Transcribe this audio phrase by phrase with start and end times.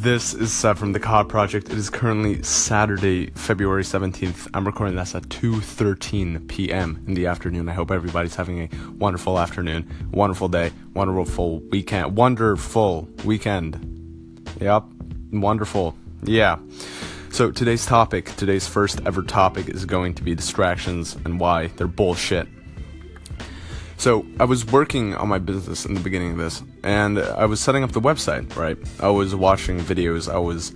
[0.00, 1.68] This is Seth from the COD Project.
[1.68, 4.48] It is currently Saturday, February 17th.
[4.54, 7.04] I'm recording this at 2:13 p.m.
[7.06, 7.68] in the afternoon.
[7.68, 14.48] I hope everybody's having a wonderful afternoon, wonderful day, wonderful weekend, wonderful weekend.
[14.62, 14.84] Yep,
[15.30, 15.94] wonderful.
[16.24, 16.56] Yeah.
[17.30, 21.86] So today's topic, today's first ever topic is going to be distractions and why they're
[21.86, 22.48] bullshit.
[24.02, 27.60] So I was working on my business in the beginning of this, and I was
[27.60, 28.56] setting up the website.
[28.56, 30.72] Right, I was watching videos, I was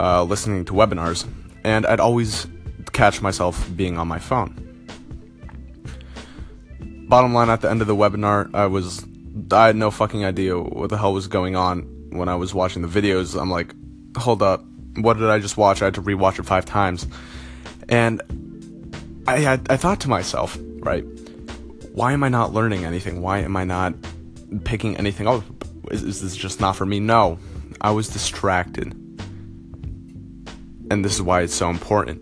[0.00, 1.24] uh, listening to webinars,
[1.62, 2.48] and I'd always
[2.92, 4.50] catch myself being on my phone.
[7.08, 9.06] Bottom line, at the end of the webinar, I was
[9.52, 12.82] I had no fucking idea what the hell was going on when I was watching
[12.82, 13.40] the videos.
[13.40, 13.72] I'm like,
[14.18, 14.64] hold up,
[14.96, 15.80] what did I just watch?
[15.80, 17.06] I had to rewatch it five times,
[17.88, 18.20] and
[19.28, 21.04] I had I thought to myself, right
[21.94, 23.22] why am I not learning anything?
[23.22, 23.94] Why am I not
[24.64, 25.44] picking anything up?
[25.92, 26.98] Is, is this just not for me?
[26.98, 27.38] No,
[27.80, 28.92] I was distracted.
[30.90, 32.20] And this is why it's so important.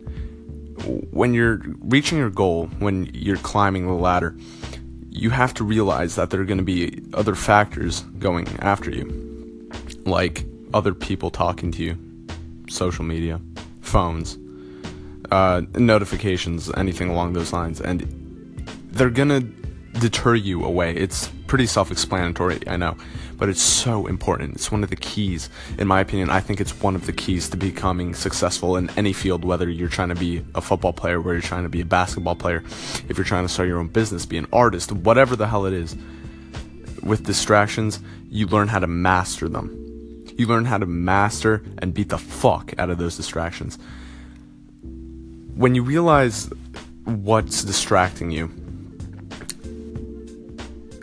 [1.10, 4.36] When you're reaching your goal, when you're climbing the ladder,
[5.08, 9.70] you have to realize that there are going to be other factors going after you,
[10.04, 11.98] like other people talking to you,
[12.68, 13.40] social media,
[13.80, 14.36] phones,
[15.30, 17.80] uh, notifications, anything along those lines.
[17.80, 18.02] And
[18.90, 19.61] they're going to
[19.98, 20.94] deter you away.
[20.94, 22.96] It's pretty self explanatory, I know,
[23.36, 24.54] but it's so important.
[24.54, 26.30] It's one of the keys, in my opinion.
[26.30, 29.88] I think it's one of the keys to becoming successful in any field, whether you're
[29.88, 32.62] trying to be a football player, whether you're trying to be a basketball player,
[33.08, 35.72] if you're trying to start your own business, be an artist, whatever the hell it
[35.72, 35.96] is.
[37.02, 37.98] With distractions,
[38.30, 39.78] you learn how to master them.
[40.38, 43.76] You learn how to master and beat the fuck out of those distractions.
[45.54, 46.48] When you realize
[47.04, 48.50] what's distracting you,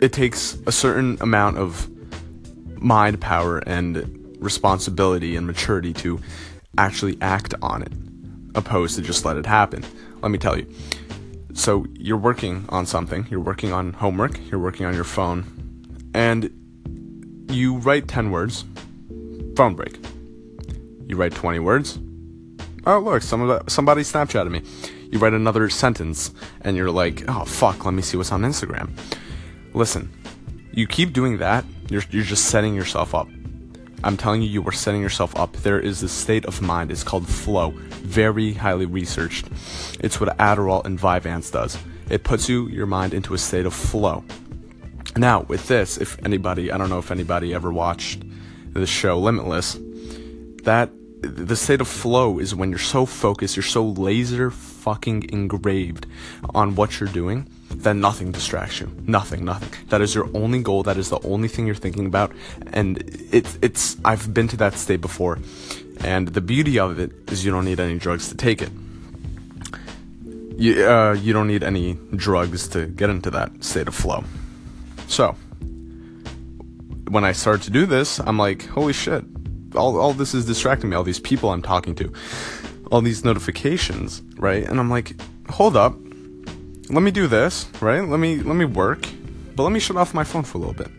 [0.00, 1.88] it takes a certain amount of
[2.80, 6.18] mind power and responsibility and maturity to
[6.78, 7.92] actually act on it,
[8.54, 9.84] opposed to just let it happen.
[10.22, 10.66] Let me tell you.
[11.52, 15.44] So, you're working on something, you're working on homework, you're working on your phone,
[16.14, 16.48] and
[17.50, 18.64] you write 10 words,
[19.56, 19.98] phone break.
[21.06, 21.98] You write 20 words,
[22.86, 24.62] oh, look, somebody, somebody Snapchatted me.
[25.10, 28.90] You write another sentence, and you're like, oh, fuck, let me see what's on Instagram.
[29.72, 30.10] Listen,
[30.72, 33.28] you keep doing that, you're, you're just setting yourself up.
[34.02, 35.52] I'm telling you, you are setting yourself up.
[35.58, 36.90] There is this state of mind.
[36.90, 37.70] It's called flow.
[37.70, 39.46] Very highly researched.
[40.00, 41.78] It's what Adderall and Vyvanse does.
[42.08, 44.24] It puts you, your mind, into a state of flow.
[45.16, 48.22] Now, with this, if anybody, I don't know if anybody ever watched
[48.72, 49.78] the show Limitless,
[50.62, 56.06] that the state of flow is when you're so focused, you're so laser fucking engraved
[56.54, 58.90] on what you're doing then nothing distracts you.
[59.06, 59.70] Nothing, nothing.
[59.88, 60.82] That is your only goal.
[60.82, 62.32] That is the only thing you're thinking about.
[62.72, 62.98] And
[63.32, 65.38] it's it's I've been to that state before.
[66.02, 68.70] And the beauty of it is you don't need any drugs to take it.
[70.56, 74.24] You uh, you don't need any drugs to get into that state of flow.
[75.06, 75.36] So
[77.08, 79.24] when I started to do this, I'm like, holy shit,
[79.74, 80.96] all all this is distracting me.
[80.96, 82.12] All these people I'm talking to,
[82.90, 84.64] all these notifications, right?
[84.64, 85.14] And I'm like,
[85.48, 85.94] hold up
[86.90, 88.06] let me do this, right?
[88.06, 89.06] Let me let me work,
[89.54, 90.90] but let me shut off my phone for a little bit.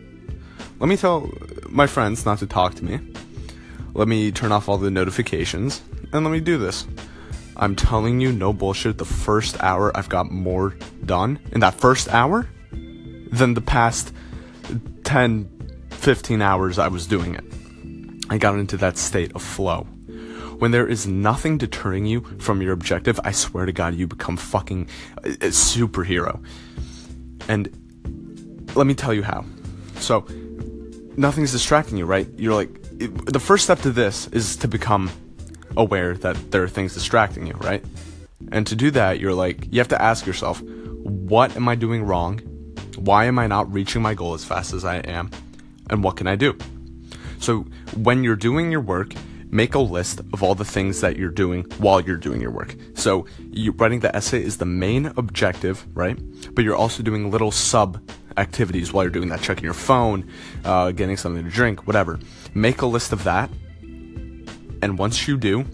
[0.80, 1.30] Let me tell
[1.68, 2.98] my friends not to talk to me.
[3.94, 5.82] Let me turn off all the notifications
[6.12, 6.86] and let me do this.
[7.56, 8.98] I'm telling you, no bullshit.
[8.98, 14.12] The first hour, I've got more done in that first hour than the past
[15.04, 15.48] 10,
[15.90, 17.44] 15 hours I was doing it.
[18.30, 19.86] I got into that state of flow.
[20.62, 24.36] When there is nothing deterring you from your objective, I swear to God, you become
[24.36, 24.86] fucking
[25.24, 26.40] a superhero.
[27.48, 27.66] And
[28.76, 29.44] let me tell you how.
[29.96, 30.24] So,
[31.16, 32.28] nothing's distracting you, right?
[32.36, 35.10] You're like, the first step to this is to become
[35.76, 37.84] aware that there are things distracting you, right?
[38.52, 42.04] And to do that, you're like, you have to ask yourself, what am I doing
[42.04, 42.38] wrong?
[42.98, 45.28] Why am I not reaching my goal as fast as I am?
[45.90, 46.56] And what can I do?
[47.40, 49.12] So, when you're doing your work,
[49.52, 52.74] make a list of all the things that you're doing while you're doing your work.
[52.94, 56.18] So, you, writing the essay is the main objective, right?
[56.54, 58.00] But you're also doing little sub
[58.38, 60.28] activities while you're doing that, checking your phone,
[60.64, 62.18] uh, getting something to drink, whatever.
[62.54, 63.50] Make a list of that.
[64.82, 65.66] And once you do,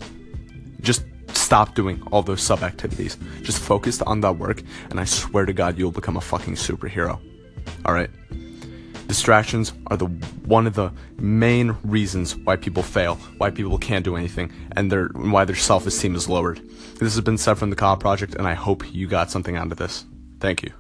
[0.81, 3.17] just stop doing all those sub activities.
[3.43, 4.61] Just focus on that work,
[4.91, 7.21] and I swear to God, you'll become a fucking superhero.
[7.85, 8.11] All right?
[9.09, 10.07] Distractions are the
[10.45, 15.07] one of the main reasons why people fail, why people can't do anything, and their
[15.09, 16.61] why their self-esteem is lowered.
[16.99, 19.73] This has been Seth from the COD Project, and I hope you got something out
[19.73, 20.05] of this.
[20.41, 20.73] Thank you.